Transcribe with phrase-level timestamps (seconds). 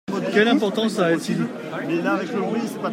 [0.33, 1.45] Quelle importance ça a-t-il?